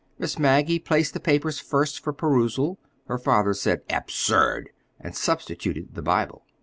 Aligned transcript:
Miss 0.17 0.39
Maggie 0.39 0.79
placed 0.79 1.13
the 1.13 1.19
papers 1.19 1.59
first 1.59 1.99
for 1.99 2.11
perusal: 2.11 2.79
her 3.05 3.19
father 3.19 3.53
said 3.53 3.83
"Absurd!" 3.87 4.71
and 4.99 5.15
substituted 5.15 5.93
the 5.93 6.01
Bible. 6.01 6.43